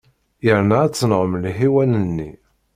Yerna 0.45 0.75
ad 0.83 0.93
tenɣem 0.93 1.33
lḥiwan-nni. 1.45 2.31